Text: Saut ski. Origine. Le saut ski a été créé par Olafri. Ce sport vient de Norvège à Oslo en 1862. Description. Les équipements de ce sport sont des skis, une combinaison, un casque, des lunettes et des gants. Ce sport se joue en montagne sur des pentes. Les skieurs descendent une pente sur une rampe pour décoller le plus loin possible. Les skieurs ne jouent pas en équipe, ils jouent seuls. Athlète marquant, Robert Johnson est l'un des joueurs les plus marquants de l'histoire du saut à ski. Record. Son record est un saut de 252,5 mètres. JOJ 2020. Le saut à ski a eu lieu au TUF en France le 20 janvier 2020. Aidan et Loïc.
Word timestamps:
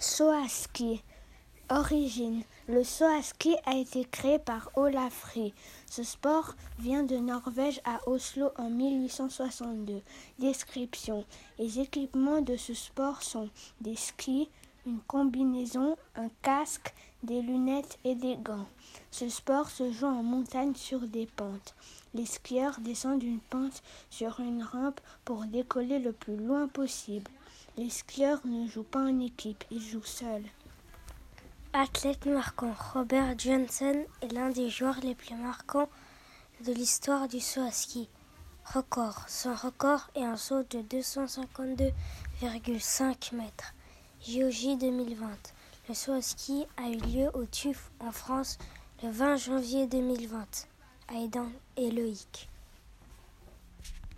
Saut 0.00 0.32
ski. 0.46 1.02
Origine. 1.70 2.44
Le 2.68 2.84
saut 2.84 3.20
ski 3.20 3.56
a 3.66 3.74
été 3.74 4.04
créé 4.04 4.38
par 4.38 4.70
Olafri. 4.76 5.52
Ce 5.90 6.04
sport 6.04 6.54
vient 6.78 7.02
de 7.02 7.16
Norvège 7.16 7.80
à 7.84 8.08
Oslo 8.08 8.50
en 8.58 8.70
1862. 8.70 10.00
Description. 10.38 11.24
Les 11.58 11.80
équipements 11.80 12.42
de 12.42 12.56
ce 12.56 12.74
sport 12.74 13.24
sont 13.24 13.50
des 13.80 13.96
skis, 13.96 14.48
une 14.86 15.00
combinaison, 15.00 15.96
un 16.14 16.28
casque, 16.42 16.94
des 17.24 17.42
lunettes 17.42 17.98
et 18.04 18.14
des 18.14 18.36
gants. 18.36 18.68
Ce 19.10 19.28
sport 19.28 19.68
se 19.68 19.90
joue 19.90 20.06
en 20.06 20.22
montagne 20.22 20.76
sur 20.76 21.00
des 21.00 21.26
pentes. 21.26 21.74
Les 22.14 22.26
skieurs 22.26 22.78
descendent 22.78 23.24
une 23.24 23.40
pente 23.40 23.82
sur 24.10 24.38
une 24.38 24.62
rampe 24.62 25.00
pour 25.24 25.44
décoller 25.46 25.98
le 25.98 26.12
plus 26.12 26.36
loin 26.36 26.68
possible. 26.68 27.32
Les 27.78 27.90
skieurs 27.90 28.40
ne 28.44 28.66
jouent 28.66 28.82
pas 28.82 29.04
en 29.04 29.20
équipe, 29.20 29.62
ils 29.70 29.80
jouent 29.80 30.02
seuls. 30.02 30.42
Athlète 31.72 32.26
marquant, 32.26 32.74
Robert 32.92 33.38
Johnson 33.38 34.04
est 34.20 34.32
l'un 34.32 34.50
des 34.50 34.68
joueurs 34.68 34.98
les 35.00 35.14
plus 35.14 35.36
marquants 35.36 35.88
de 36.66 36.72
l'histoire 36.72 37.28
du 37.28 37.38
saut 37.38 37.60
à 37.60 37.70
ski. 37.70 38.08
Record. 38.64 39.22
Son 39.28 39.54
record 39.54 40.10
est 40.16 40.24
un 40.24 40.36
saut 40.36 40.64
de 40.64 40.80
252,5 40.80 43.36
mètres. 43.36 43.74
JOJ 44.26 44.76
2020. 44.80 45.28
Le 45.88 45.94
saut 45.94 46.14
à 46.14 46.22
ski 46.22 46.66
a 46.78 46.88
eu 46.88 46.96
lieu 46.96 47.30
au 47.34 47.44
TUF 47.44 47.92
en 48.00 48.10
France 48.10 48.58
le 49.04 49.10
20 49.10 49.36
janvier 49.36 49.86
2020. 49.86 50.66
Aidan 51.14 51.46
et 51.76 51.92
Loïc. 51.92 52.48